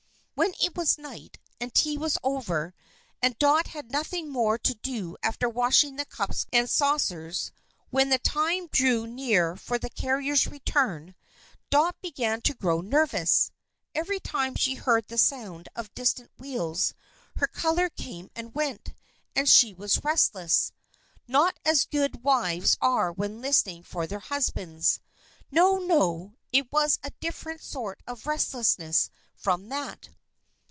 [0.33, 2.73] When it was night, and tea was over,
[3.21, 7.51] and Dot had nothing more to do after washing the cups and saucers
[7.91, 11.13] when the time drew near for the carrier's return,
[11.69, 13.51] Dot began to grow nervous.
[13.93, 16.95] Every time she heard the sound of distant wheels,
[17.35, 18.95] her color came and went,
[19.35, 20.71] and she was restless.
[21.27, 25.01] Not as good wives are when listening for their husbands.
[25.51, 26.35] No, no, no.
[26.51, 30.09] It was a different sort of restlessness from that.